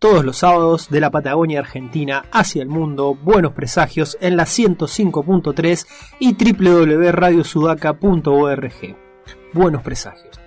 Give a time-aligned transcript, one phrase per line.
[0.00, 5.86] Todos los sábados de la Patagonia Argentina hacia el mundo, buenos presagios en la 105.3
[6.20, 8.96] y www.radiosudaca.org.
[9.52, 10.38] Buenos presagios.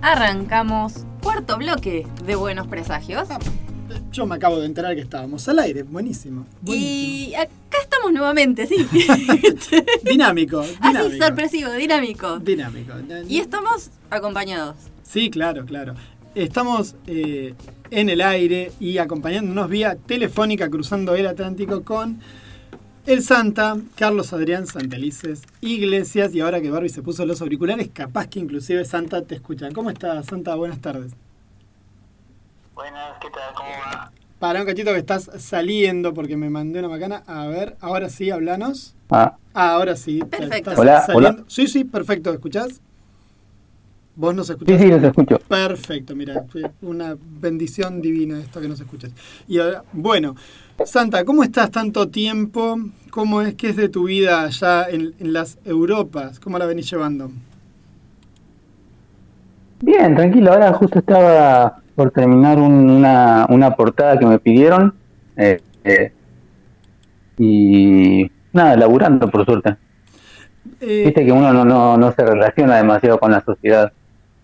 [0.00, 3.28] Arrancamos cuarto bloque de Buenos Presagios.
[4.12, 6.46] Yo me acabo de enterar que estábamos al aire, buenísimo.
[6.66, 8.76] Y acá estamos nuevamente, sí.
[10.02, 12.38] dinámico, Así, sorpresivo, dinámico.
[12.40, 12.92] Dinámico.
[13.28, 14.76] Y estamos acompañados.
[15.04, 15.94] Sí, claro, claro.
[16.34, 17.54] Estamos eh,
[17.90, 22.20] en el aire y acompañándonos vía telefónica cruzando el Atlántico con
[23.06, 26.34] el Santa, Carlos Adrián Santelices Iglesias.
[26.34, 29.72] Y ahora que Barbie se puso los auriculares, capaz que inclusive Santa te escuchan.
[29.72, 30.54] ¿Cómo estás, Santa?
[30.56, 31.12] Buenas tardes.
[32.80, 33.52] Buenas, ¿qué tal?
[33.54, 34.10] ¿Cómo va?
[34.38, 37.22] Para un cachito que estás saliendo porque me mandé una macana.
[37.26, 38.94] A ver, ahora sí, hablanos.
[39.10, 40.20] Ah, Ah, ahora sí.
[40.20, 40.70] Perfecto.
[40.70, 41.42] Estás Hola, saliendo.
[41.42, 41.50] hola.
[41.50, 42.32] Sí, sí, perfecto.
[42.32, 42.80] ¿Escuchás?
[44.16, 44.78] ¿Vos nos sí, escuchás?
[44.78, 45.38] sí, los escucho.
[45.48, 46.44] Perfecto, mira,
[46.82, 49.12] una bendición divina esto que nos escuches.
[49.48, 50.36] Y ahora, bueno,
[50.84, 52.78] Santa, ¿cómo estás tanto tiempo?
[53.10, 56.38] ¿Cómo es que es de tu vida allá en, en las Europas?
[56.40, 57.32] ¿Cómo la venís llevando?
[59.80, 60.52] Bien, tranquilo.
[60.52, 64.94] Ahora justo estaba por terminar un- una, una portada que me pidieron.
[65.36, 66.12] eh, eh,
[67.38, 69.76] y nada, laburando por suerte.
[70.80, 73.92] Eh, Viste que uno no, no, no se relaciona demasiado con la sociedad.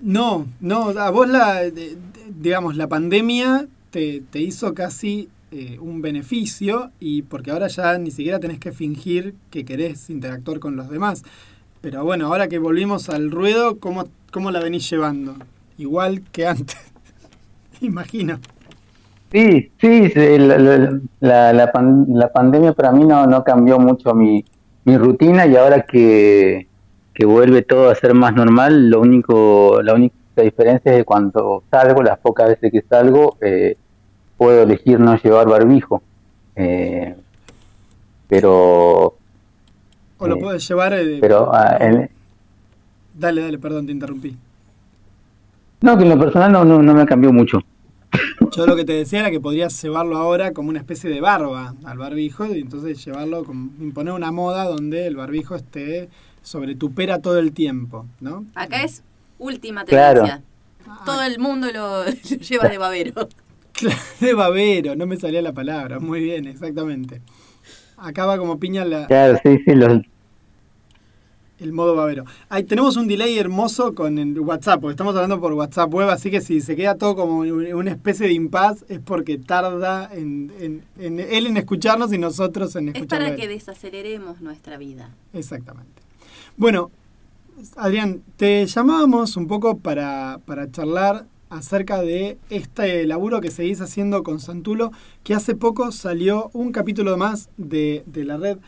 [0.01, 1.99] no, no, a vos la, de- de-
[2.39, 8.11] digamos, la pandemia te, te hizo casi eh, un beneficio y porque ahora ya ni
[8.11, 11.23] siquiera tenés que fingir que querés interactuar con los demás.
[11.81, 15.37] Pero bueno, ahora que volvimos al ruedo, ¿cómo, cómo la venís llevando?
[15.79, 16.77] Igual que antes,
[17.89, 18.41] imagino.
[19.31, 20.57] Sí, sí, la,
[21.21, 24.45] la, la, pan- la pandemia para mí no, no cambió mucho mi,
[24.85, 26.69] mi rutina y ahora que,
[27.13, 31.65] que vuelve todo a ser más normal, lo único, la única diferencia es que cuando
[31.71, 33.77] salgo, las pocas veces que salgo, eh,
[34.37, 36.03] puedo elegir no llevar barbijo.
[36.55, 37.17] Eh,
[38.29, 39.15] pero,
[40.19, 40.93] O lo Eh, podés llevar...
[40.95, 41.79] eh, pero ah,
[43.15, 44.37] Dale, dale, perdón, te interrumpí.
[45.83, 47.61] No, que en lo personal no, no, no me cambió mucho.
[48.57, 51.75] Yo lo que te decía era que podrías llevarlo ahora como una especie de barba
[51.85, 56.09] al barbijo y entonces llevarlo, como imponer una moda donde el barbijo esté
[56.43, 58.47] sobre tu pera todo el tiempo, ¿no?
[58.55, 59.03] Acá es
[59.39, 60.23] última Claro.
[60.23, 60.45] tendencia.
[61.05, 63.29] Todo el mundo lo, lo lleva de babero.
[64.21, 65.99] De babero, no me salía la palabra.
[65.99, 67.21] Muy bien, exactamente.
[67.99, 70.01] Acá va como piña la, Claro, sí, sí, los,
[71.59, 72.25] el modo babero.
[72.49, 76.31] Ahí tenemos un delay hermoso con el WhatsApp, porque estamos hablando por WhatsApp web, así
[76.31, 80.53] que si se queda todo como un- una especie de impas es porque tarda en,
[80.61, 83.27] en- en él en escucharnos y nosotros en Es escucharlo.
[83.27, 85.11] a para que desaceleremos nuestra vida.
[85.33, 86.03] Exactamente.
[86.57, 86.91] Bueno,
[87.77, 94.23] Adrián, te llamábamos un poco para, para charlar acerca de este laburo que seguís haciendo
[94.23, 94.91] con Santulo,
[95.23, 98.59] que hace poco salió un capítulo más de, de la red.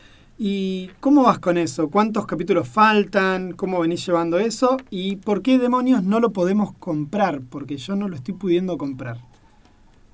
[0.41, 1.89] ¿Y cómo vas con eso?
[1.89, 3.51] ¿Cuántos capítulos faltan?
[3.51, 4.77] ¿Cómo venís llevando eso?
[4.89, 7.41] ¿Y por qué demonios no lo podemos comprar?
[7.49, 9.17] Porque yo no lo estoy pudiendo comprar.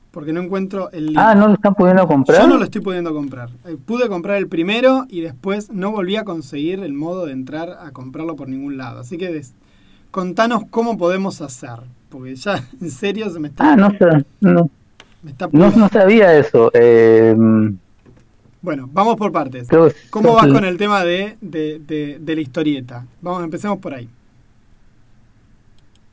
[0.09, 1.17] Porque no encuentro el link.
[1.19, 2.41] ah, ¿no lo están pudiendo comprar?
[2.41, 3.49] Yo no lo estoy pudiendo comprar.
[3.65, 7.77] Eh, Pude comprar el primero y después no volví a conseguir el modo de entrar
[7.79, 9.01] a comprarlo por ningún lado.
[9.01, 9.53] Así que des-
[10.09, 11.81] contanos cómo podemos hacer.
[12.09, 13.73] Porque ya, en serio, se me está...
[13.73, 14.69] Ah, no, sé, no,
[15.21, 16.71] me está no, no sabía eso.
[16.73, 17.35] Eh,
[18.65, 19.67] Bueno, vamos por partes.
[20.09, 23.05] ¿Cómo vas con el tema de, de- de- de la historieta?
[23.21, 24.09] Vamos, empecemos por ahí.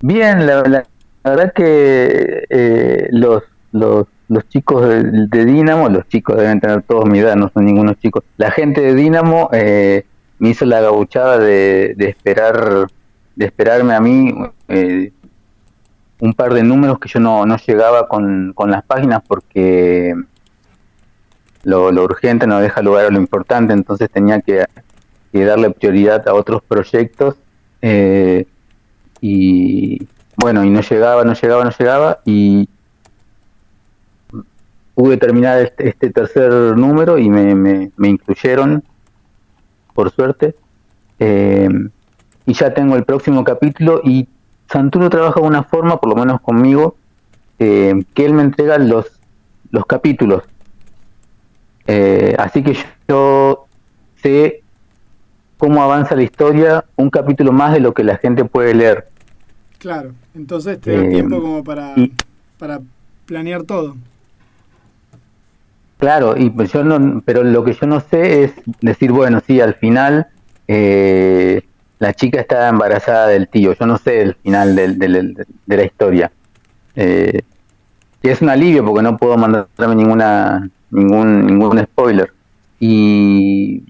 [0.02, 0.86] Bien, la, la-
[1.24, 3.42] la verdad que eh, los,
[3.72, 7.64] los, los chicos de, de Dinamo, los chicos deben tener todos mi edad, no son
[7.64, 8.22] ningunos chicos.
[8.36, 10.04] La gente de Dinamo eh,
[10.38, 12.86] me hizo la gauchada de, de esperar,
[13.34, 14.34] de esperarme a mí
[14.68, 15.10] eh,
[16.20, 20.14] un par de números que yo no, no llegaba con, con las páginas porque
[21.64, 24.66] lo, lo urgente no deja lugar a lo importante, entonces tenía que,
[25.32, 27.36] darle prioridad a otros proyectos.
[27.80, 28.46] eh,
[29.20, 30.06] y
[30.36, 32.68] bueno, y no llegaba, no llegaba, no llegaba, y
[34.94, 38.82] pude terminar este, este tercer número y me, me, me incluyeron,
[39.94, 40.56] por suerte,
[41.18, 41.68] eh,
[42.46, 44.28] y ya tengo el próximo capítulo, y
[44.68, 46.96] Santuro trabaja de una forma, por lo menos conmigo,
[47.58, 49.20] eh, que él me entrega los,
[49.70, 50.42] los capítulos.
[51.86, 52.76] Eh, así que
[53.08, 53.66] yo
[54.22, 54.62] sé
[55.58, 59.08] cómo avanza la historia un capítulo más de lo que la gente puede leer.
[59.78, 62.12] Claro, entonces te da Eh, tiempo como para, y-
[62.58, 62.80] para
[63.26, 63.96] planear todo.
[65.98, 69.60] Claro, y pues yo no, pero lo que yo no sé es decir, bueno, sí,
[69.60, 70.26] al final
[70.66, 71.62] eh,
[72.00, 73.72] la chica está embarazada del tío.
[73.74, 76.32] Yo no sé el final del- de la historia.
[76.96, 77.42] Eh,
[78.22, 82.32] y es un alivio porque no puedo mandarme ninguna ningún ningún spoiler.
[82.78, 83.82] Y,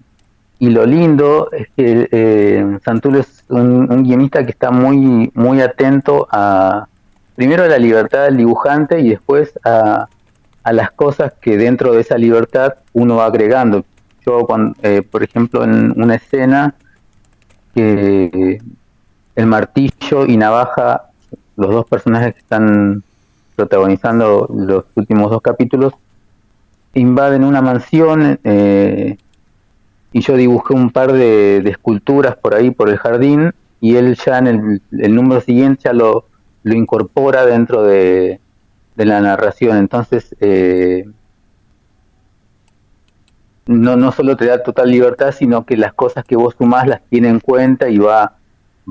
[0.58, 6.26] y lo lindo es que eh, es un, un guionista que está muy muy atento
[6.30, 6.86] a
[7.34, 10.06] primero a la libertad del dibujante y después a,
[10.62, 13.84] a las cosas que dentro de esa libertad uno va agregando.
[14.24, 16.74] Yo, cuando, eh, por ejemplo, en una escena
[17.74, 18.60] que
[19.34, 21.10] el martillo y navaja,
[21.56, 23.02] los dos personajes que están
[23.56, 25.94] protagonizando los últimos dos capítulos,
[26.94, 29.16] invaden una mansión eh,
[30.12, 34.16] y yo dibujé un par de, de esculturas por ahí, por el jardín, y él
[34.16, 36.26] ya en el, número siguiente ya lo,
[36.62, 38.40] lo incorpora dentro de,
[38.94, 39.78] de la narración.
[39.78, 41.04] Entonces, eh,
[43.66, 47.02] no, no solo te da total libertad, sino que las cosas que vos sumás las
[47.08, 48.36] tiene en cuenta y va,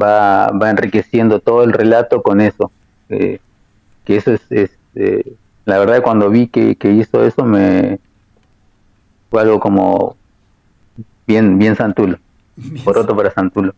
[0.01, 2.71] va, va enriqueciendo todo el relato con eso.
[3.09, 3.39] Eh,
[4.05, 5.33] que eso es, es, eh,
[5.65, 7.99] la verdad cuando vi que, que hizo eso me
[9.29, 10.17] fue algo como
[11.25, 12.17] bien, bien Santulo,
[12.83, 13.73] poroto para Santulo.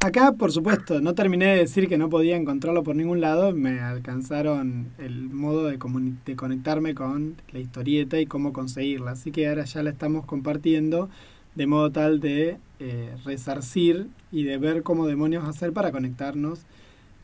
[0.00, 3.52] Acá, por supuesto, no terminé de decir que no podía encontrarlo por ningún lado.
[3.52, 5.78] Me alcanzaron el modo de,
[6.26, 9.12] de conectarme con la historieta y cómo conseguirla.
[9.12, 11.08] Así que ahora ya la estamos compartiendo
[11.54, 16.66] de modo tal de eh, resarcir y de ver cómo demonios hacer para conectarnos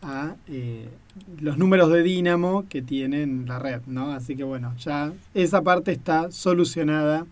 [0.03, 0.89] a eh,
[1.41, 4.13] los números de Dynamo que tienen la red, ¿no?
[4.13, 7.27] Así que bueno, ya esa parte está solucionada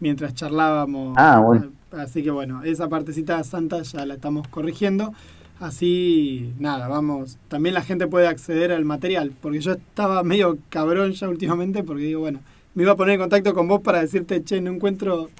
[0.00, 1.14] mientras charlábamos.
[1.16, 1.70] Ah, bueno.
[1.92, 5.12] Así que bueno, esa partecita santa ya la estamos corrigiendo.
[5.60, 7.38] Así, nada, vamos.
[7.48, 12.02] También la gente puede acceder al material, porque yo estaba medio cabrón ya últimamente, porque
[12.02, 12.40] digo, bueno,
[12.74, 15.30] me iba a poner en contacto con vos para decirte, che, no encuentro,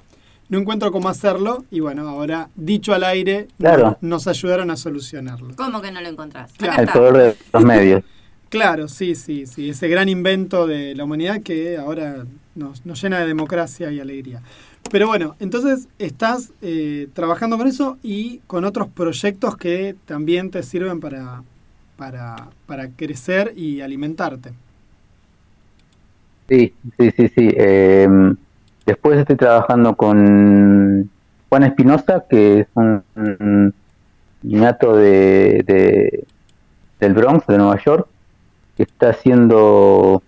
[0.49, 1.65] no encuentro cómo hacerlo.
[1.71, 3.97] Y bueno, ahora, dicho al aire, Claro.
[4.01, 5.55] no- nos ayudaron a solucionarlo.
[5.55, 6.51] ¿Cómo que no lo encontrás?
[6.57, 6.81] Claro.
[6.83, 8.03] El poder de los medios.
[8.49, 9.69] Claro, sí, sí, sí.
[9.69, 14.41] Ese gran invento de la humanidad que ahora nos, nos llena de democracia y alegría.
[14.91, 20.61] Pero bueno, entonces estás eh, trabajando con eso y con otros proyectos que también te
[20.61, 21.41] sirven para,
[21.97, 24.53] para, para crecer y alimentarte.
[26.47, 27.49] Sí, sí, sí, sí.
[27.57, 28.07] Eh,
[28.85, 31.09] después estoy trabajando con
[31.49, 33.73] Juan Espinosa, que es un, un
[34.43, 36.23] niñato de, de-
[36.99, 38.07] del Bronx, de Nueva York,
[38.77, 40.21] que está haciendo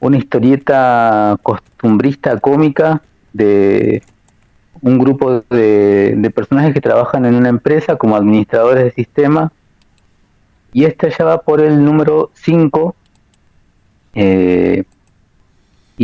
[0.00, 4.02] una historieta costumbrista cómica de
[4.82, 9.52] un grupo de, de personajes que trabajan en una empresa como administradores de sistema.
[10.72, 12.94] Y esta ya va por el número 5.
[14.14, 14.84] Eh,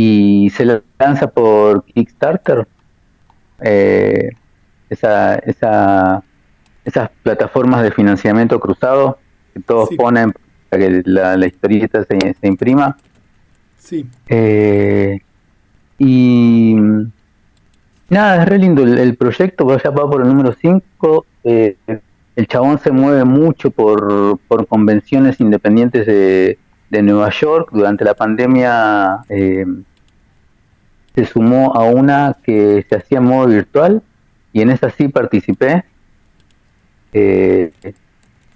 [0.01, 2.65] y se lanza por Kickstarter.
[3.61, 4.29] Eh,
[4.89, 6.23] esa, esa,
[6.85, 9.19] esas plataformas de financiamiento cruzado
[9.53, 9.95] que todos Sí.
[9.97, 10.31] ponen
[10.69, 12.95] para que la, la historieta se, se imprima.
[13.77, 15.19] Sí, Eh,
[15.97, 16.75] y
[18.09, 21.25] nada, es re lindo el, el proyecto, ya va por el número 5.
[21.43, 26.57] el chabón se mueve mucho por, por convenciones independientes de,
[26.89, 27.69] de Nueva York.
[27.73, 29.65] Durante la pandemia eh,
[31.25, 34.01] se sumó a una que se hacía en modo virtual
[34.53, 35.83] y en esa sí participé.
[37.13, 37.71] Eh,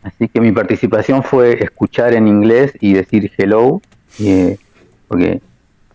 [0.03, 3.81] así que mi participación fue escuchar en inglés y decir hello.
[4.19, 4.57] eh,
[5.07, 5.41] porque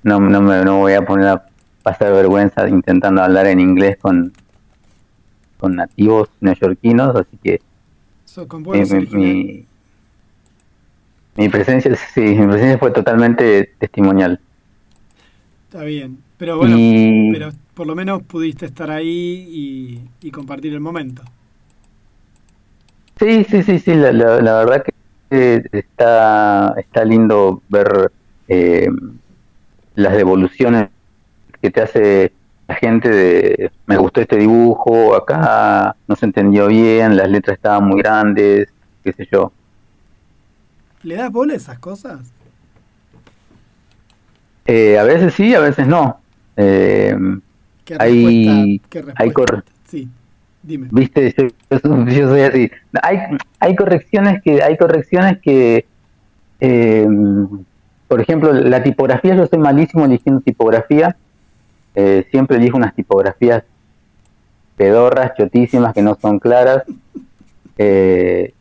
[0.03, 1.47] no, no me no voy a poner a
[1.83, 4.33] pasar vergüenza intentando hablar en inglés con,
[5.59, 7.61] con nativos neoyorquinos, así que
[8.65, 9.67] con mi, mi-
[11.37, 14.41] mi presencia sí, mi presencia fue totalmente testimonial.
[15.69, 16.19] Está bien.
[16.39, 21.23] Pero bueno, y pero por lo menos pudiste estar ahí y, y compartir el momento.
[23.19, 24.85] sí, sí, sí, sí, la, la, la verdad
[25.31, 28.13] que está, está lindo ver
[28.49, 28.89] eh,
[29.95, 30.89] las devoluciones
[31.63, 32.33] que te hace
[32.69, 37.87] la gente de me gustó este dibujo, acá no se entendió bien, las letras estaban
[37.89, 38.69] muy grandes,
[39.05, 39.53] qué sé yo.
[41.03, 42.33] ¿Le das bola a esas cosas?
[44.67, 46.21] Eh, a veces sí, a veces no.
[46.61, 47.17] Eh,
[47.85, 48.81] ¿Qué Hay-?
[48.91, 50.09] ¿Qué hay cor- Sí,
[50.63, 50.89] dime.
[50.91, 52.71] Viste, yo, yo soy- yo soy así.
[53.03, 53.19] Hay,
[53.61, 55.87] hay correcciones que, hay correcciones que,
[56.61, 57.07] eh,
[58.09, 61.17] por ejemplo, la tipografía, yo soy malísimo eligiendo tipografía.
[61.95, 63.63] Eh, siempre elijo unas tipografías
[64.77, 66.83] pedorras, chotísimas, que no son claras.
[67.81, 68.55] Eh,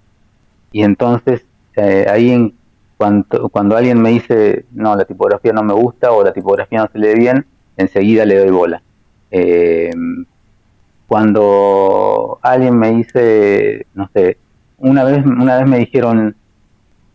[0.71, 1.43] y entonces,
[1.75, 2.53] eh, ahí en
[2.97, 6.89] cuanto, cuando alguien me dice, no, la tipografía no me gusta o la tipografía no
[6.93, 7.43] se lee bien,
[7.77, 8.81] enseguida le doy bola.
[9.31, 9.91] Eh,
[11.07, 14.37] cuando alguien me dice, no sé,
[14.77, 16.35] una vez, una vez me dijeron,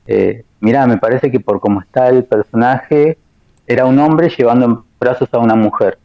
[0.06, 3.18] eh, mira, me parece que por cómo está el personaje,
[3.66, 5.98] era un hombre llevando en brazos a una mujer.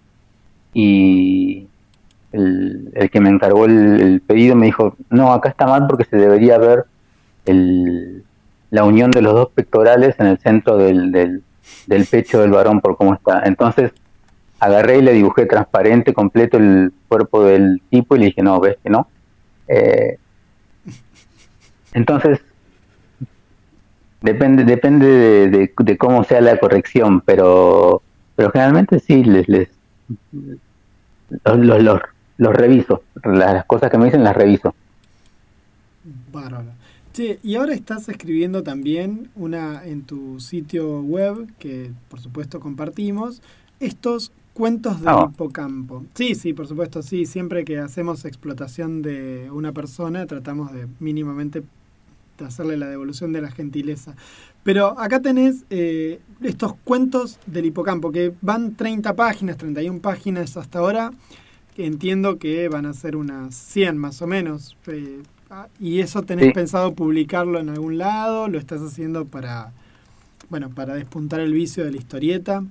[0.74, 1.68] Y
[2.32, 6.04] el, el que me encargó el, el, pedido me dijo, no, acá está mal porque
[6.04, 6.86] se debería ver
[7.46, 8.24] el,
[8.70, 11.44] la unión de los dos pectorales en el centro del, del,
[11.88, 13.44] del pecho del varón por cómo está.
[13.46, 13.94] Entonces
[14.60, 18.78] agarré y le dibujé transparente, completo el cuerpo del tipo y le dije, no, ves
[18.84, 19.08] que no.
[19.68, 20.18] Eh,
[21.94, 22.40] entonces,
[24.22, 25.08] depende depende
[25.50, 28.02] de, de, cómo sea la corrección, pero
[28.36, 29.70] pero generalmente sí, les, les
[31.44, 32.02] los, los, los,
[32.38, 34.76] los reviso, las, las, cosas que me dicen las reviso.
[36.32, 36.72] Bárbaro.
[37.14, 43.42] Che, y ahora estás escribiendo también una en tu sitio web, que por supuesto compartimos,
[43.80, 45.30] estos Cuentos del oh.
[45.32, 46.04] hipocampo.
[46.16, 47.28] Sí, sí, por supuesto, sí.
[47.28, 51.62] Siempre que hacemos explotación de una persona, tratamos de mínimamente
[52.40, 54.16] de hacerle la devolución de la gentileza.
[54.64, 60.80] Pero acá tenés eh, estos cuentos del hipocampo, que van 30 páginas, 31 páginas hasta
[60.80, 61.12] ahora.
[61.78, 64.76] Entiendo que van a ser unas 100 más o menos.
[64.88, 65.22] Eh,
[65.80, 66.54] ¿Y eso tenés sí.
[66.54, 68.48] pensado publicarlo en algún lado?
[68.48, 69.72] ¿Lo estás haciendo para,
[70.50, 72.64] bueno, para despuntar el vicio de la historieta?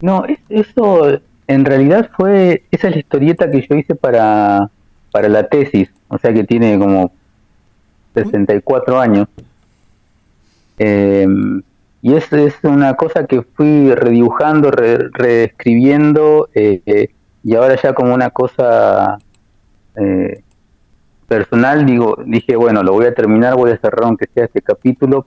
[0.00, 4.70] No, eso en realidad fue, esa es la historieta que yo hice para,
[5.12, 7.12] para la tesis, o sea que tiene como
[8.14, 9.28] 64 años.
[10.78, 11.26] Eh,
[12.02, 17.08] y es, es una cosa que fui redibujando, re, reescribiendo, eh,
[17.42, 19.18] y ahora ya como una cosa
[19.96, 20.42] eh,
[21.26, 25.26] personal, digo, dije, bueno, lo voy a terminar, voy a cerrar aunque sea este capítulo,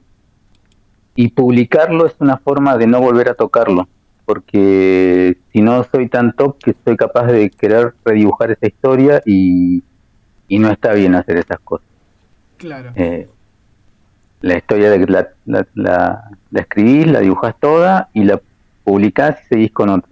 [1.15, 3.87] y publicarlo es una forma de no volver a tocarlo
[4.29, 9.81] porque si no soy tan top que soy capaz de querer redibujar esa historia y,
[10.47, 11.87] y no está bien hacer esas cosas.
[12.57, 12.91] Claro.
[12.93, 13.27] Eh,
[14.41, 18.39] la historia de la, la, la, la, escribís, la dibujás toda y la
[18.83, 20.11] publicás y seguís con otra.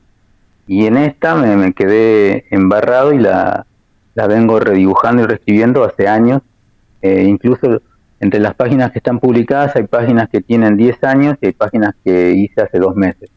[0.65, 3.67] Y en esta me, me quedé embarrado y la,
[4.15, 6.41] la vengo redibujando y reescribiendo hace años.
[7.03, 7.83] Eh, incluso
[8.19, 11.93] entre las páginas que están publicadas hay páginas que tienen 10 años y hay páginas
[12.03, 13.29] que hice hace dos meses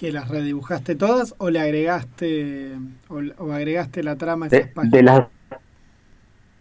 [0.00, 2.72] que las redibujaste todas o le agregaste
[3.10, 4.92] o, o agregaste la trama a de, esas páginas?
[4.92, 5.26] De las,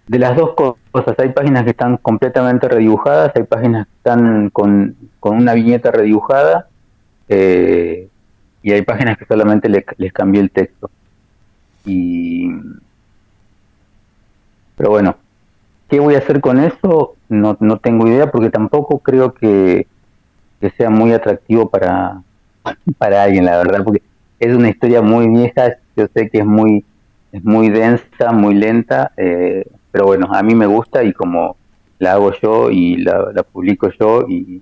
[0.07, 0.55] de las dos
[0.91, 5.89] cosas, hay páginas que están completamente redibujadas, hay páginas que están con, con una viñeta
[5.89, 6.67] redibujada
[7.29, 8.09] eh,
[8.61, 10.91] y hay páginas que solamente le, les cambié el texto.
[11.85, 12.51] Y
[14.75, 15.15] pero bueno,
[15.87, 17.15] ¿qué voy a hacer con eso?
[17.29, 19.87] No, no tengo idea porque tampoco creo que,
[20.59, 22.21] que sea muy atractivo para,
[22.97, 24.01] para alguien, la verdad, porque
[24.39, 26.85] es una historia muy vieja, yo sé que es muy,
[27.31, 31.57] es muy densa, muy lenta, eh, pero bueno, a mí me gusta y como
[31.99, 34.61] la hago yo y la, la publico yo y,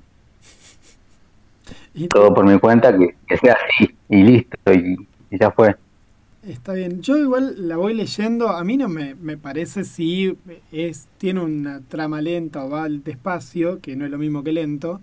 [1.94, 4.96] ¿Y todo por mi cuenta, que, que, sea así y listo, y,
[5.32, 5.76] y, ya fue.
[6.48, 10.38] Está bien, yo igual la voy leyendo, a mí no me, me parece si
[10.72, 15.02] es tiene una trama lenta o va despacio, que no es lo mismo que lento,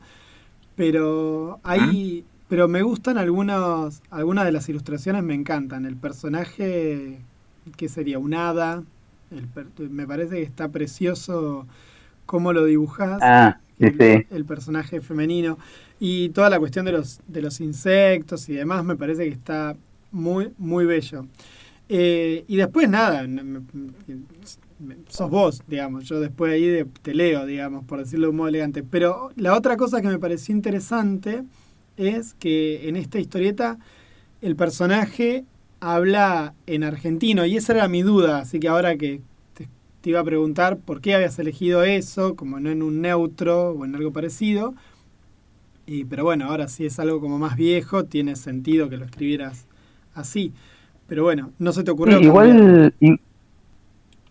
[0.76, 2.24] pero hay...
[2.26, 2.30] ¿Ah?
[2.54, 5.86] Pero me gustan algunos, algunas de las ilustraciones, me encantan.
[5.86, 7.18] El personaje,
[7.76, 8.84] que sería un hada,
[9.32, 11.66] el, me parece que está precioso
[12.26, 13.18] cómo lo dibujas.
[13.22, 14.26] Ah, sí, el, sí.
[14.30, 15.58] el, personaje femenino.
[15.98, 19.74] Y toda la cuestión de los, de los insectos y demás me parece que está
[20.12, 21.26] muy, muy bello.
[21.88, 26.04] Eh, y después nada, me, me, sos vos, digamos.
[26.04, 28.84] Yo después ahí de, te leo, digamos, por decirlo de un modo elegante.
[28.84, 31.42] Pero la otra cosa que me pareció interesante
[31.96, 33.78] es que en esta historieta
[34.40, 35.44] el personaje
[35.80, 39.20] habla en argentino y esa era mi duda, así que ahora que
[39.54, 39.68] te,
[40.00, 43.84] te, iba a preguntar por qué habías elegido eso, como no en un neutro o
[43.84, 44.74] en algo parecido,
[45.86, 49.66] y, pero bueno, ahora si es algo como más viejo, tiene sentido que lo escribieras
[50.14, 50.52] así,
[51.06, 52.18] pero bueno, no se te ocurrió.
[52.18, 52.94] Sí, igual,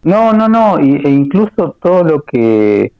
[0.03, 2.91] no, no, no, e incluso todo lo que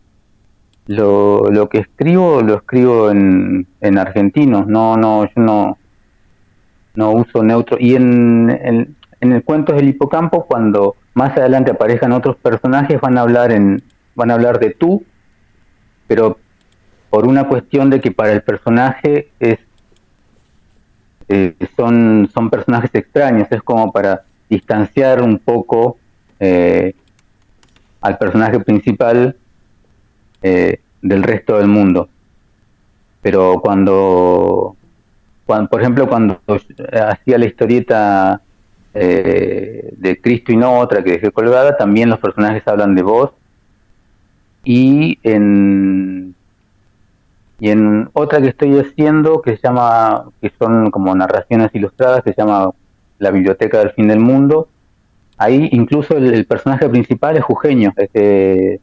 [0.88, 5.78] lo, lo que escribo lo escribo en, en argentino, no, no, yo no,
[6.96, 7.78] no uso neutro.
[7.80, 8.96] Y en, en,
[9.32, 13.82] el cuento del hipocampo, cuando más adelante aparezcan otros personajes, van a hablar en,
[14.16, 15.04] van a hablar de tú,
[16.08, 16.38] pero
[17.10, 19.60] por una cuestión de que para el personaje es
[21.30, 25.98] eh, son, son personajes extraños, es como para distanciar un poco
[26.40, 26.94] eh,
[28.02, 29.38] al personaje principal
[30.44, 32.10] eh, del resto del mundo.
[33.22, 34.76] Pero cuando
[35.46, 38.42] por ejemplo, cuando hacía la historieta
[38.94, 43.32] eh, de Cristo y no otra que dejé colgada, también los personajes hablan de vos.
[44.64, 46.34] Y en,
[47.60, 52.34] y en otra que estoy haciendo, que se llama, que son como narraciones ilustradas, que
[52.34, 52.72] se llama
[53.20, 54.70] La Biblioteca del Fin del Mundo,
[55.38, 57.92] ahí incluso el, personaje principal es jujeño.
[57.98, 58.80] Este,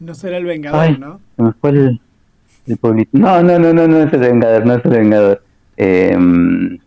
[0.00, 1.20] no será el Vengador, ¿no?
[1.36, 2.00] me fue el,
[3.12, 5.42] No, no, no, no, no es el Vengador, no es el Vengador.
[5.76, 6.78] Eh,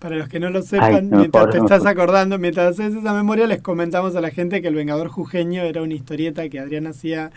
[0.00, 3.60] para los que no lo sepan, mientras te estás acordando, mientras haces esa memoria, les
[3.60, 7.30] comentamos a la gente que El Vengador Jujeño era una historieta que Adrián hacía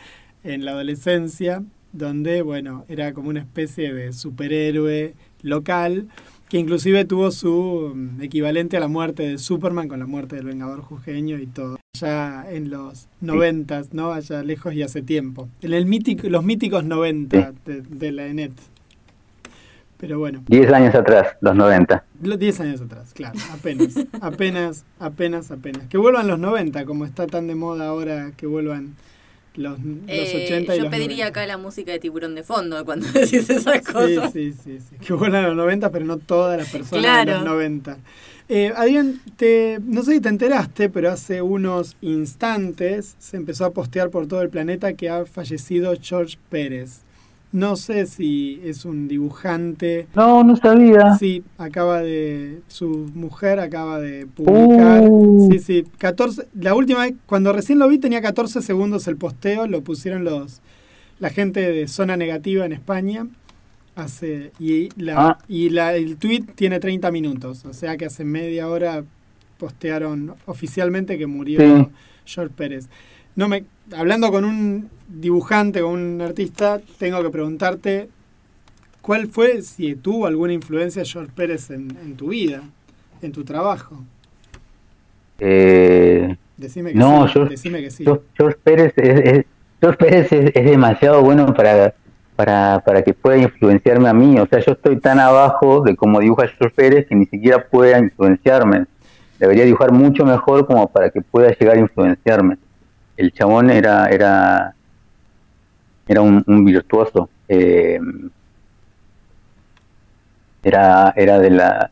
[0.45, 6.07] en la adolescencia, donde, bueno, era como una especie de superhéroe local,
[6.48, 10.45] que inclusive tuvo su mm, equivalente a la muerte de Superman con la muerte del
[10.45, 11.83] Vengador Jujeño y todo.
[12.00, 14.14] Ya en los noventas, ¿no?
[14.14, 15.48] Allá lejos y hace tiempo.
[15.62, 18.52] En el mítico, los míticos noventa de, de la ENET.
[20.00, 20.44] Pero bueno.
[20.48, 22.04] Diez años atrás, los 90.
[22.40, 25.88] Diez años atrás, claro, apenas, apenas, apenas, apenas.
[25.88, 28.96] Que vuelvan los 90, como está tan de moda ahora que vuelvan
[29.54, 33.06] los, los 80 eh, y Yo pediría acá la música de tiburón de fondo cuando
[33.14, 34.34] decís esas cosas.
[34.34, 37.98] Sí, sí, sí, Que vuelvan los 90, pero no todas las personas de los 90.
[38.50, 43.72] Eh, Adrián, te, no sé si te enteraste, pero hace unos instantes se empezó a
[43.72, 47.02] postear por todo el planeta que ha fallecido George Pérez.
[47.54, 50.08] No sé si es un dibujante.
[50.16, 51.16] No, no sabía.
[51.20, 52.62] Sí, acaba de.
[52.68, 55.04] Su mujer acaba de publicar.
[55.08, 55.50] Uh.
[55.52, 55.86] Sí, sí.
[56.00, 59.68] 14, la última vez, cuando recién lo vi, tenía 14 segundos el posteo.
[59.68, 60.62] Lo pusieron los
[61.20, 63.28] la gente de Zona Negativa en España.
[63.96, 65.38] Hace, y la, ah.
[65.48, 67.66] y la, el tweet tiene 30 minutos.
[67.66, 69.04] O sea que hace media hora
[69.58, 71.92] postearon oficialmente que murió
[72.26, 72.90] George Pérez.
[73.36, 78.10] No me, hablando con un dibujante, con un artista, tengo que preguntarte
[79.02, 82.62] cuál fue, si tuvo alguna influencia George Pérez en, tu vida,
[83.22, 84.04] en tu trabajo.
[85.40, 87.40] Eh, decime que no, sí.
[87.50, 88.06] decime que sí.
[88.06, 89.46] George Pérez es,
[89.82, 91.96] George Pérez es, demasiado bueno para,
[92.35, 94.39] para, para que pueda influenciarme a mí.
[94.39, 98.00] O sea, yo estoy tan abajo de cómo dibuja George Pérez que ni siquiera pueda
[98.00, 98.85] influenciarme.
[99.39, 102.57] Debería dibujar mucho mejor como para que pueda llegar a influenciarme
[103.17, 104.75] el chabón era, era,
[106.07, 107.29] era un, virtuoso.
[107.48, 108.00] Eh,
[110.63, 111.91] era, era de la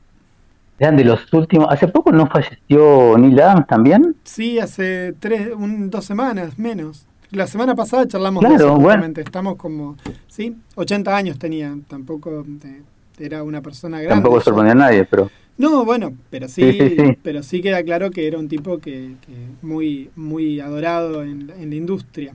[0.80, 1.68] eran de los últimos.
[1.70, 4.16] Hace poco no falleció Neil Adams también.
[4.24, 7.06] Sí, hace tres, dos semanas menos.
[7.32, 8.78] La semana pasada charlamos de eso,
[9.22, 9.96] Estamos como,
[10.28, 11.74] sí, 80 años tenía.
[11.88, 12.82] Tampoco eh,
[13.20, 14.22] era una persona grande.
[14.22, 15.30] Tampoco sorprendió a nadie, pero.
[15.58, 16.78] No, bueno, pero sí,
[17.24, 19.16] pero sí queda claro que era un tipo que,
[19.62, 22.34] muy, muy adorado en, la industria.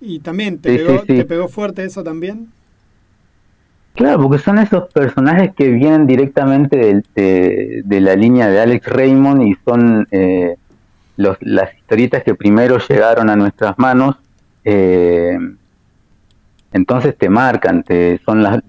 [0.00, 2.48] Y también, ¿te, pegó, ¿te pegó fuerte eso también?
[3.94, 9.42] Claro, porque son esos personajes que vienen directamente de, de, la línea de Alex Raymond
[9.42, 10.56] y son eh,
[11.16, 14.16] los, las historietas que primero llegaron a nuestras manos.
[14.64, 15.36] Eh,
[16.72, 18.62] entonces te marcan, te, son las,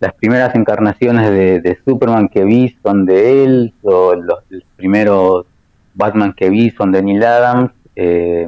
[0.00, 4.40] las primeras encarnaciones de, Superman que vi son de él, o los,
[4.76, 5.46] primeros
[5.94, 8.46] Batman que vi son de Neil Adams, eh,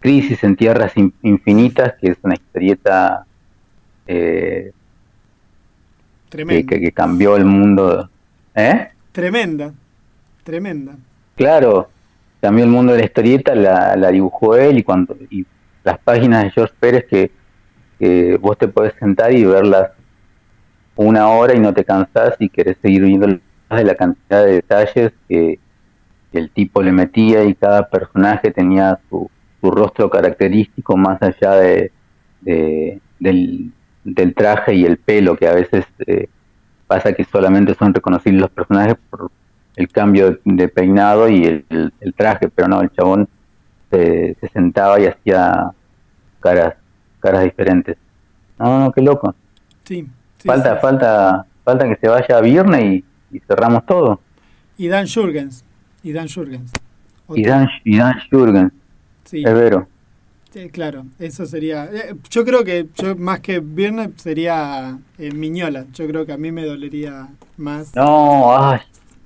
[0.00, 3.26] Crisis en Tierras Infinitas, que es una historieta
[4.06, 4.72] eh,
[6.30, 8.08] que, cambió el mundo.
[8.54, 8.88] ¿Eh?
[9.10, 9.72] Tremenda,
[10.44, 10.94] tremenda.
[11.34, 11.88] Claro,
[12.46, 15.44] cambió el mundo de la historieta, la, la dibujó él y, cuando, y
[15.82, 17.32] las páginas de George Pérez que,
[17.98, 19.90] que vos te podés sentar y verlas
[20.94, 25.12] una hora y no te cansás y querés seguir viendo de la cantidad de detalles
[25.28, 25.58] que,
[26.32, 29.30] el tipo le metía y cada personaje tenía su,
[29.60, 31.90] su rostro característico más allá de,
[32.42, 33.72] del,
[34.36, 36.28] traje y el pelo, que a veces eh,
[36.86, 39.30] pasa que solamente son reconocibles los personajes por
[39.76, 43.28] el cambio de, peinado y el, traje, pero no, el chabón
[43.90, 45.70] se, se sentaba y hacía
[46.40, 46.74] caras,
[47.20, 47.96] caras diferentes.
[48.58, 49.34] No, no, qué loco.
[49.84, 50.08] Sí,
[50.44, 54.20] falta, falta, falta que se vaya a Virne y, cerramos todo.
[54.78, 55.62] Y Dan Jurgens.
[56.02, 56.72] Y Dan Jurgens.
[57.34, 58.72] Y Dan, y Dan Jurgens.
[59.24, 59.42] Sí.
[59.44, 59.88] Es vero.
[60.72, 61.84] claro, eso sería.
[61.86, 65.84] Eh, yo creo que yo más que Virne sería eh, Miñola.
[65.92, 67.94] Yo creo que a mí me dolería más.
[67.94, 68.80] No, ay,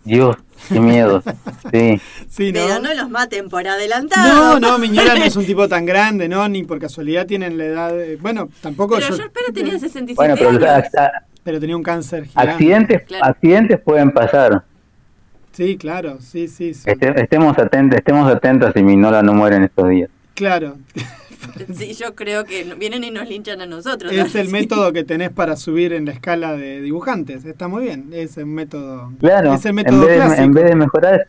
[0.05, 0.37] Dios,
[0.69, 1.23] qué miedo.
[1.73, 2.01] Sí.
[2.29, 2.61] sí ¿no?
[2.61, 4.59] Pero no los maten por adelantado.
[4.59, 6.49] No, no, Miñola no es un tipo tan grande, ¿no?
[6.49, 7.95] Ni por casualidad tienen la edad.
[8.21, 9.25] bueno, tampoco pero yo.
[9.33, 10.89] Pero tenía 67 bueno, pero, años.
[11.45, 12.53] pero tenía un cáncer gigante.
[12.53, 14.65] Accidentes, accidentes pueden pasar.
[15.53, 16.73] Sí, claro, sí, sí.
[16.85, 20.11] estemos atentos, estemos atentos si Miñola no muere en estos días.
[20.35, 20.79] Claro.
[21.75, 24.13] Sí, yo creo que vienen y nos linchan a nosotros.
[24.13, 24.53] Es el Sí.
[24.53, 27.45] método que tenés para subir en la escala de dibujantes.
[27.45, 28.11] Está muy bien.
[28.13, 29.13] Es el método.
[29.21, 30.43] Claro, es el en vez, de, clásico.
[30.43, 31.29] en vez de mejorar,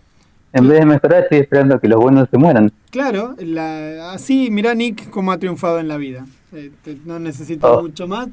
[0.54, 2.72] en vez de mejorar, estoy esperando que los buenos se mueran.
[2.90, 6.26] Claro, la- así mirá Nick cómo ha triunfado en la vida.
[6.54, 7.82] Eh, te- no necesita Oh.
[7.82, 8.28] mucho más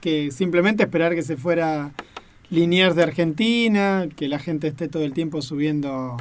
[0.00, 1.90] que simplemente esperar que se fuera
[2.50, 6.16] Liniers de Argentina, que la gente esté todo el tiempo subiendo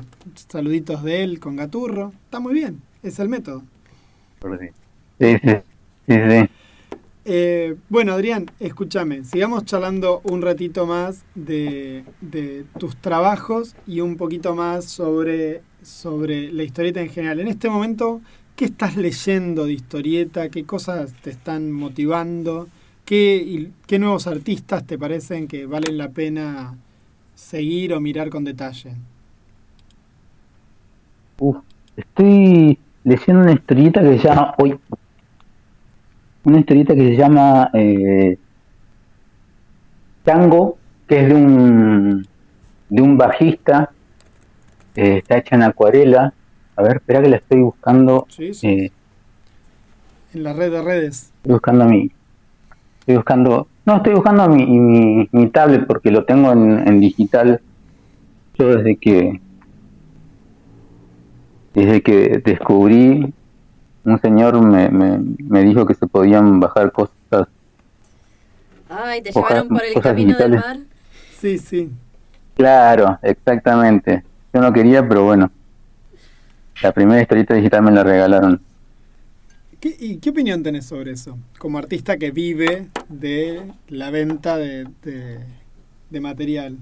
[0.49, 2.11] saluditos de él con Gaturro.
[2.25, 3.63] Está muy bien, es el método.
[4.41, 4.47] Sí,
[5.19, 5.53] sí, sí,
[6.07, 6.49] sí.
[7.29, 14.15] Eh, bueno, Adrián, escúchame, sigamos charlando un ratito más de, de tus trabajos y un
[14.15, 17.41] poquito más sobre, sobre la historieta en general.
[17.41, 18.21] En este momento,
[18.55, 20.49] ¿qué estás leyendo de historieta?
[20.49, 22.71] ¿Qué cosas te están motivando?
[23.03, 26.81] ¿Qué, y- qué nuevos artistas te parecen que valen la pena
[27.35, 28.95] seguir o mirar con detalle?
[31.39, 31.57] Uf,
[31.95, 34.53] estoy leyendo una historieta que se llama.
[34.59, 34.79] Uy,
[36.47, 38.37] una historieta que se llama eh,
[40.23, 42.27] Tango, que es de un,
[42.89, 43.91] de un bajista.
[44.95, 46.33] eh, está hecha en acuarela.
[46.75, 48.25] A ver, espera que la estoy buscando.
[48.29, 48.67] Sí, sí.
[48.67, 48.91] eh,
[50.33, 51.31] En la red de redes.
[51.37, 52.11] estoy buscando mi.
[52.99, 53.67] Estoy buscando.
[53.85, 57.61] No, estoy buscando mi, mi, mi tablet porque lo tengo en, en digital.
[58.57, 59.41] Yo desde que.
[61.73, 63.33] Desde que descubrí,
[64.07, 67.47] un señor me, me, me dijo que se podían bajar cosas.
[68.89, 70.65] Ay, te Hojas- llevaron por el cosas camino del digitales.
[70.79, 70.85] mar.
[71.39, 71.91] Sí, sí.
[72.55, 74.23] Claro, exactamente.
[74.53, 75.51] Yo no quería, pero bueno.
[76.81, 78.61] La primera historieta digital me la regalaron.
[79.79, 81.37] ¿Qué, ¿Y qué opinión tenés sobre eso?
[81.59, 85.39] Como artista que vive de la venta de, de-
[86.09, 86.77] de material.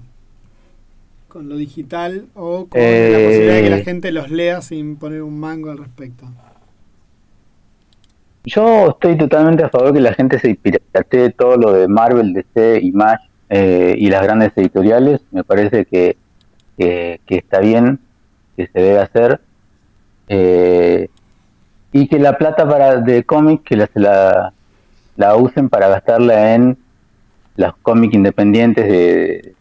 [1.28, 3.24] Con lo digital o con la Eh.
[3.26, 6.26] posibilidad de que la gente los lea sin poner un mango al respecto.
[8.46, 12.78] Yo estoy totalmente a favor que la gente se piratee todo lo de Marvel, DC,
[12.80, 15.20] Image eh, y las grandes editoriales.
[15.32, 16.16] Me parece que,
[16.78, 17.98] que, que está bien,
[18.56, 19.40] que se debe hacer.
[20.28, 21.08] Eh,
[21.90, 24.52] y que la plata para de cómics que la, la,
[25.16, 26.78] la usen para gastarla en
[27.56, 29.54] los cómics independientes de,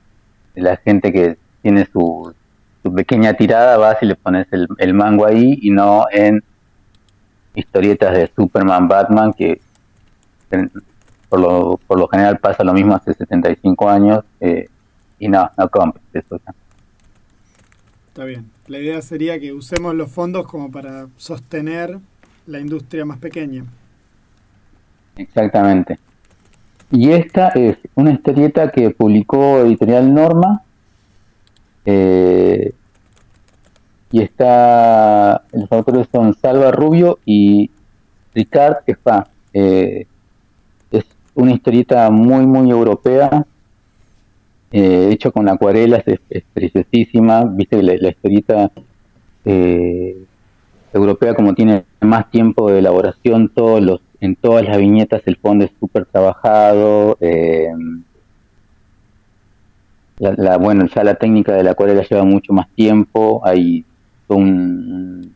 [0.53, 2.35] de la gente que tiene su,
[2.83, 6.43] su pequeña tirada, vas y le pones el, el mango ahí y no en
[7.55, 9.59] historietas de Superman, Batman, que
[11.29, 14.67] por lo, por lo general pasa lo mismo hace 75 años, eh,
[15.19, 16.39] y no, no compres eso.
[16.45, 16.53] ya.
[18.07, 18.49] Está bien.
[18.67, 21.99] La idea sería que usemos los fondos como para sostener
[22.47, 23.65] la industria más pequeña.
[25.17, 25.99] Exactamente.
[26.91, 30.63] Y esta es una historieta que publicó Editorial Norma,
[31.83, 32.73] eh,
[34.15, 37.69] y está, los autores son Salva Rubio y
[38.33, 39.27] Ricard Efá.
[39.53, 40.07] Eh,
[40.91, 43.45] es una historieta muy, muy europea,
[44.71, 47.43] eh, hecho con acuarelas, es, es preciosísima.
[47.45, 48.71] Viste la, la historieta
[49.45, 50.15] eh,
[50.93, 55.65] europea, como tiene más tiempo de elaboración, todos los, en todas las viñetas el fondo
[55.65, 57.17] es súper trabajado.
[57.21, 57.67] eh,
[60.17, 63.85] la, la- bueno, ya la técnica de la acuarela lleva mucho más tiempo, hay
[64.33, 65.33] un,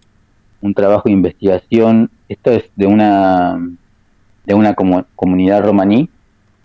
[0.62, 2.10] un trabajo de investigación.
[2.28, 3.60] Esto es de una
[4.46, 6.10] de una comu- comunidad romaní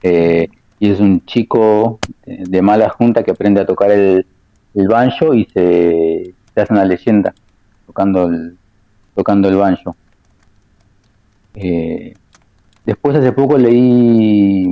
[0.02, 4.24] eh, y es un chico de, de mala junta que aprende a tocar el,
[4.74, 7.34] el banjo y se, se hace una leyenda
[7.86, 8.56] tocando el,
[9.14, 9.96] tocando el banjo.
[11.54, 12.14] Eh,
[12.86, 14.66] después hace poco leí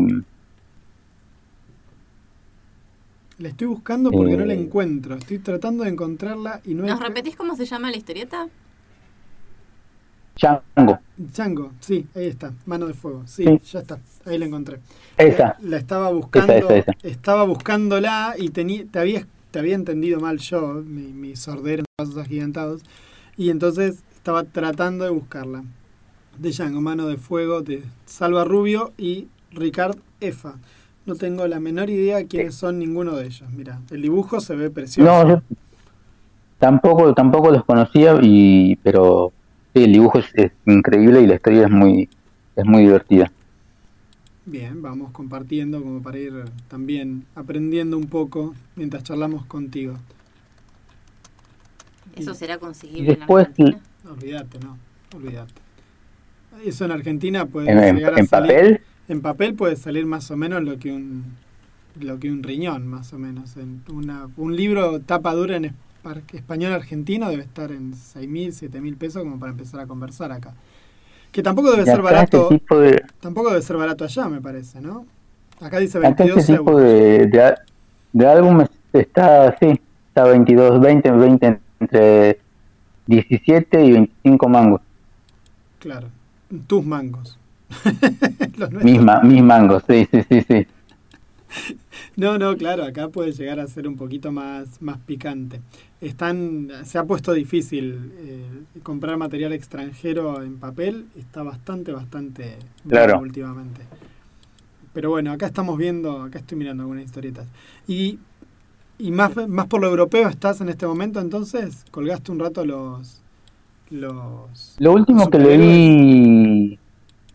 [3.43, 4.61] La estoy buscando porque no la Eh.
[4.61, 5.17] encuentro.
[5.17, 8.49] Estoy tratando de encontrarla y no ¿Nos repetís cómo se llama la historieta?
[10.37, 13.61] Django, Django, sí, ahí está, mano de fuego, sí, Sí.
[13.73, 14.79] ya está, ahí la encontré.
[15.19, 15.39] esa.
[15.45, 16.93] La, la estaba buscando, esa, esa.
[17.03, 21.85] estaba buscándola y tenía, te había, te había entendido mal yo, mi, mi sordera en
[21.97, 22.83] pasos agigantados,
[23.37, 25.65] y entonces estaba tratando de buscarla.
[26.39, 30.55] De Django, mano de fuego, de Salva Rubio y Ricard Efa.
[31.05, 33.51] No tengo la menor idea quiénes son ninguno de ellos.
[33.51, 35.11] Mira, el dibujo se ve precioso.
[35.25, 35.43] No, yo
[36.59, 39.33] tampoco, tampoco los conocía, y pero
[39.75, 42.09] sí, el dibujo es, es increíble y la historia es muy,
[42.55, 43.33] es muy divertida.
[44.45, 49.95] Bien, vamos compartiendo como para ir también aprendiendo un poco mientras charlamos contigo.
[52.17, 53.81] ¿Eso será conseguible después, en Argentina?
[54.11, 54.79] Olvídate, no,
[55.17, 55.53] olvídate.
[56.65, 60.07] Eso en Argentina puede En, en- llegar a en salir- papel, En papel puede salir
[60.07, 61.25] más o menos lo que un
[62.01, 63.57] lo que un riñón, más o menos.
[63.59, 65.65] En una, un libro tapa dura en
[66.05, 70.55] espa- español argentino debe estar en 6.000, 7.000 pesos como para empezar a conversar acá.
[71.31, 74.81] Que tampoco debe ser barato, este tipo de, tampoco debe ser barato allá, me parece,
[74.81, 75.05] ¿no?
[75.61, 76.83] Acá dice acá 22 este tipo euros.
[76.83, 77.55] de,
[78.13, 82.39] de álbum está así, está 22, 20, 20, entre
[83.07, 84.81] 17 y 25 mangos.
[85.79, 86.09] Claro.
[86.67, 87.39] Tus mangos.
[88.83, 90.67] Mis, ma- mis mangos, sí, sí, sí, sí.
[92.17, 95.61] No, no, claro, acá puede llegar a ser un poquito más, más picante.
[96.01, 98.45] Están, se ha puesto difícil eh,
[98.83, 102.57] comprar material extranjero en papel, está bastante, bastante
[102.89, 103.15] Claro.
[103.15, 103.83] bueno últimamente.
[104.93, 107.47] Pero bueno, acá estamos viendo, acá estoy mirando algunas historietas.
[107.89, 108.19] Y,
[108.99, 113.23] y más, más por lo europeo estás en este momento, entonces, colgaste un rato los...
[113.91, 116.79] los Lo último que leí,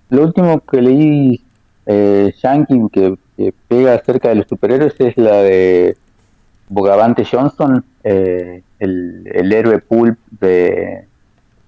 [0.09, 1.41] lo último que leí
[1.85, 5.97] eh, Yankee que, que pega acerca de los superhéroes es la de
[6.69, 11.07] Bogavante Johnson, eh, el, el héroe pulp de,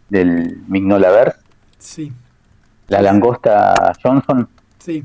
[0.09, 1.39] del Mignolaverse,
[1.77, 2.11] Sí,
[2.89, 4.47] la langosta Johnson.
[4.79, 5.03] sí.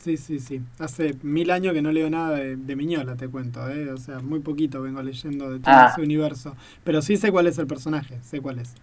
[0.00, 0.62] Sí, sí, sí.
[0.78, 3.90] Hace mil años que no leo nada de, de Miñola, te cuento, ¿eh?
[3.90, 5.90] O sea, muy poquito vengo leyendo de todo Ah.
[5.92, 6.54] ese universo.
[6.84, 8.74] Pero sí sé cuál es el personaje, sé cuál es.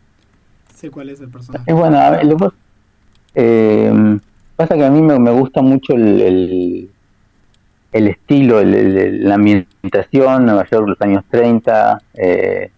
[0.75, 1.63] Sé cuál es el personaje.
[1.65, 2.37] Es bueno, a ver, lo
[3.35, 4.17] eh,
[4.55, 6.89] pasa que a mí me, gusta mucho el,
[7.91, 12.71] el, estilo, el- la ambientación, Nueva York, los años 30, eh,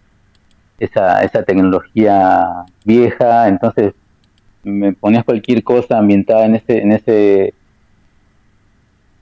[0.78, 3.94] esa, esa tecnología vieja, entonces
[4.62, 7.54] me pones cualquier cosa ambientada en ese, en ese,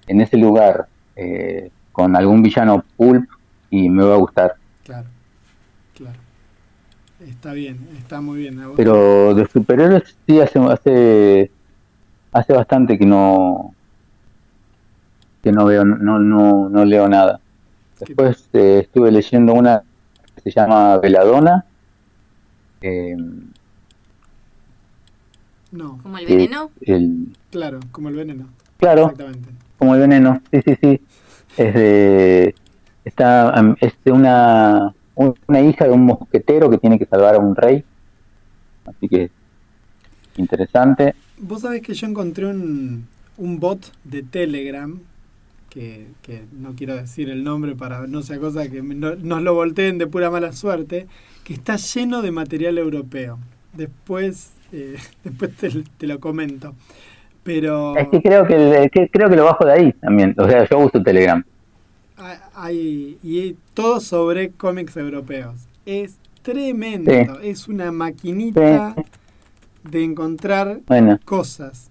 [0.06, 3.28] en ese lugar, eh, con algún villano pulp
[3.70, 4.54] y me va a gustar.
[4.84, 5.06] Claro,
[5.94, 6.18] claro.
[7.28, 8.60] Está bien, está muy bien.
[8.76, 11.50] Pero de superhéroes sí hace hace
[12.32, 13.74] hace bastante que no
[15.42, 17.40] que no veo no no no leo nada.
[17.98, 19.82] Después eh, estuve leyendo una
[20.34, 21.64] que se llama Veladona.
[22.82, 23.16] eh,
[25.72, 26.70] No, ¿Como el veneno?
[26.80, 28.46] el- claro, como el veneno.
[28.78, 29.48] claro, Exactamente.
[29.78, 30.40] como el veneno.
[30.52, 31.00] Sí, sí, sí.
[31.56, 32.54] Es de
[33.04, 37.38] está es de una un- una hija de un mosquetero que tiene que salvar a
[37.38, 37.84] un rey.
[38.86, 39.30] Así que
[40.36, 41.14] interesante.
[41.38, 43.06] Vos sabés que yo encontré un,
[43.38, 44.98] un bot de Telegram,
[45.70, 49.54] que, que no quiero decir el nombre para no sea cosa que no- nos lo
[49.54, 51.06] volteen de pura mala suerte,
[51.44, 53.38] que está lleno de material europeo.
[53.74, 56.74] Después, eh, después te, te lo comento.
[57.42, 60.34] Pero Es que creo que, el- que creo que lo bajo de ahí también.
[60.38, 61.44] O sea, yo uso Telegram.
[62.56, 65.54] Hay, y todo sobre cómics europeos.
[65.84, 67.18] Es tremendo, Sí.
[67.42, 69.02] es una maquinita Sí.
[69.90, 71.90] de encontrar Bueno, cosas.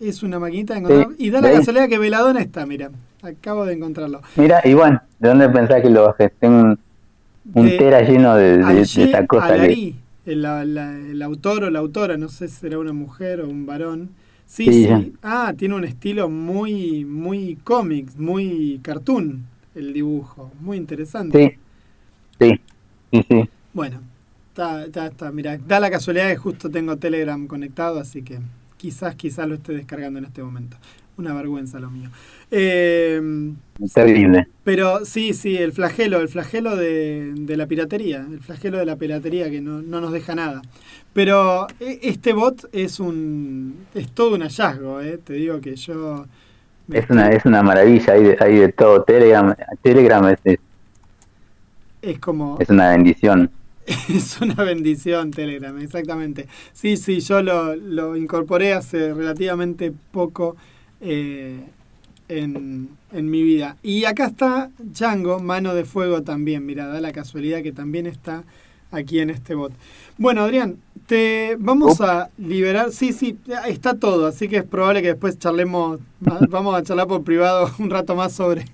[0.00, 1.08] Es una maquinita de encontrar.
[1.16, 2.90] Sí, Y da la casualidad que Veladona está, mira.
[3.22, 4.20] Acabo de encontrarlo.
[4.36, 6.30] mira, y bueno, ¿de dónde pensás que lo bajé?
[6.38, 6.78] Tengo un,
[7.54, 9.46] un De tera lleno de, de- esa cosa.
[9.48, 9.96] que- Alari,
[10.26, 13.48] el, la- la- el autor o la autora, no sé si será una mujer o
[13.48, 14.10] un varón.
[14.46, 15.14] Sí, Sí.
[15.22, 20.52] Ah, tiene un estilo muy, muy cómics, muy cartoon el dibujo.
[20.60, 21.38] Muy interesante.
[21.38, 21.58] Sí,
[22.38, 22.60] sí,
[23.12, 23.48] sí, sí.
[23.72, 24.00] Bueno,
[24.48, 25.32] está, está, está.
[25.32, 28.38] Mira, da la casualidad que justo tengo Telegram conectado, así que
[28.76, 30.76] quizás, quizás lo esté descargando en este momento.
[31.16, 32.10] Una vergüenza lo mío.
[32.50, 33.20] Eh,
[33.92, 34.46] Terrible.
[34.64, 38.96] pero sí, sí, el flagelo, el flagelo de, de la piratería, el flagelo de la
[38.96, 40.62] piratería que no, no nos deja nada.
[41.12, 45.18] Pero e- este bot es un es todo un hallazgo, ¿eh?
[45.18, 46.26] te digo que yo...
[46.92, 49.02] Es una, es una maravilla, hay de, hay de todo.
[49.04, 50.58] Telegram, Telegram es, es,
[52.02, 52.58] es como...
[52.60, 53.50] es una bendición.
[54.08, 56.48] Es una bendición Telegram, exactamente.
[56.72, 60.56] Sí, sí, yo lo, lo incorporé hace relativamente poco
[61.02, 61.60] eh,
[62.28, 63.76] en, en mi vida.
[63.82, 66.64] Y acá está Django, mano de fuego también.
[66.64, 68.44] Mira, da la casualidad que también está
[68.90, 69.72] aquí en este bot.
[70.16, 72.92] Bueno, Adrián, te vamos a liberar.
[72.92, 73.38] Sí, sí,
[73.68, 76.00] está todo, así que es probable que después charlemos.
[76.50, 78.64] Vamos a charlar por privado un rato más sobre,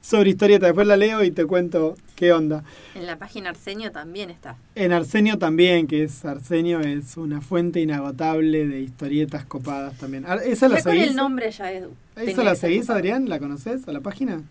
[0.00, 0.66] sobre historieta.
[0.66, 2.64] Después la leo y te cuento qué onda.
[2.94, 4.56] En la página Arsenio también está.
[4.74, 10.24] En Arsenio también, que es Arsenio es una fuente inagotable de historietas copadas también.
[10.26, 11.08] Ar- ¿Esa la seguís?
[11.08, 11.84] el nombre ya es.
[12.16, 12.90] ¿Esa la seguís.
[12.90, 13.28] Adrián?
[13.28, 14.42] ¿La conoces a la página?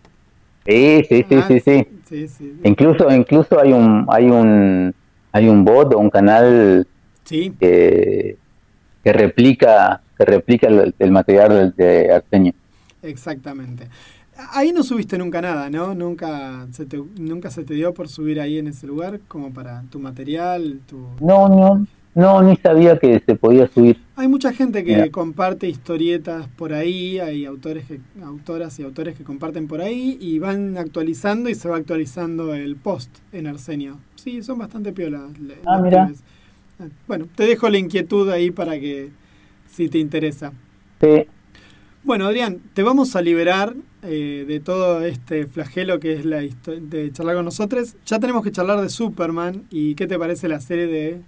[0.66, 1.86] Sí, sí, sí, Ah, sí, sí.
[2.08, 2.52] Sí, sí.
[2.64, 4.92] Incluso, incluso hay un, hay un,
[5.36, 6.86] hay un bot o un canal
[7.24, 8.38] Sí, que,
[9.04, 12.54] que replica, que replica el, el material de, Arsenio.
[13.02, 13.88] exactamente.
[14.52, 15.94] Ahí no subiste nunca nada, ¿no?
[15.94, 19.82] Nunca se te, nunca se te dio por subir ahí en ese lugar como para
[19.90, 21.08] tu material, tu...
[21.18, 23.98] No, no, no, ni sabía que se podía subir.
[24.16, 25.10] Hay mucha gente que Mira.
[25.10, 30.38] comparte historietas por ahí, hay autores que, autoras y autores que comparten por ahí y
[30.38, 33.98] van actualizando y se va actualizando el post en Arsenio.
[34.14, 35.22] Sí, son bastante piolas.
[35.66, 36.06] Ah, mira.
[36.06, 36.22] pibes.
[37.06, 39.10] Bueno, te dejo la inquietud ahí para que
[39.70, 40.52] si te interesa.
[41.00, 41.26] Sí,
[42.02, 46.78] Bueno, Adrián, te vamos a liberar eh, de todo este flagelo que es la histo-
[46.80, 47.96] de charlar con nosotros.
[48.06, 51.20] Ya tenemos que charlar de Superman y qué te parece la serie de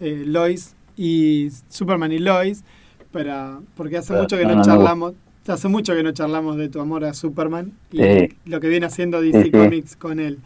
[0.00, 2.64] eh, Lois y Superman y Lois,
[3.12, 4.64] para, porque hace mucho que no, no, no, no.
[4.64, 5.14] charlamos.
[5.46, 8.28] Hace mucho que no charlamos de tu amor a Superman y Sí.
[8.44, 9.50] lo que viene haciendo DC Sí, sí.
[9.50, 10.38] Comics con él.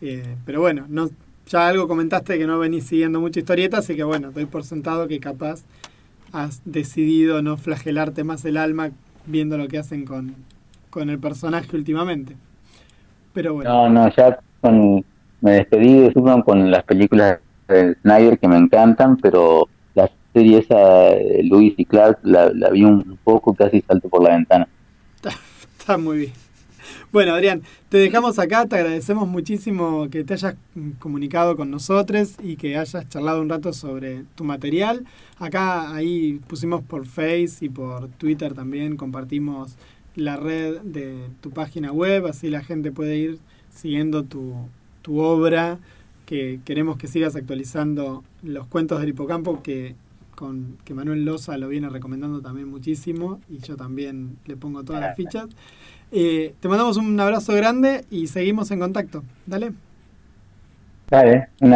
[0.00, 1.10] Eh, pero bueno, no,
[1.48, 5.08] ya algo comentaste que no venís siguiendo mucha historieta, así que bueno, doy por sentado
[5.08, 5.64] que capaz
[6.32, 8.90] has decidido no flagelarte más el alma
[9.26, 10.34] viendo lo que hacen con,
[10.90, 12.36] con el personaje últimamente.
[13.32, 15.04] Pero bueno, no, no, ya con,
[15.40, 20.58] me despedí de Superman con las películas de Snyder que me encantan, pero la serie
[20.58, 24.68] esa Luis y Clark la, vi un poco, casi salto por la ventana.
[25.78, 26.32] está muy bien.
[27.12, 30.56] Bueno, Adrián, te dejamos acá, te agradecemos muchísimo que te hayas
[30.98, 35.04] comunicado con nosotros y que hayas charlado un rato sobre tu material.
[35.38, 39.76] Acá ahí pusimos por Face y por Twitter también, compartimos
[40.14, 43.38] la red de tu página web, así la gente puede ir
[43.70, 44.54] siguiendo tu,
[45.02, 45.78] tu obra,
[46.26, 49.94] que queremos que sigas actualizando los cuentos del hipocampo que
[50.34, 55.00] con que Manuel Loza lo viene recomendando también muchísimo y yo también le pongo todas
[55.00, 55.46] las fichas.
[56.12, 59.24] Eh, te mandamos un abrazo grande y seguimos en contacto.
[59.46, 59.72] Dale.
[61.08, 61.48] Dale,